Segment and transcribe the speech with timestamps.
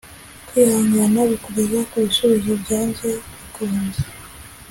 [0.47, 3.07] kwihangana bikujyeza ku ibisubizo byanze
[3.37, 4.01] bikunze.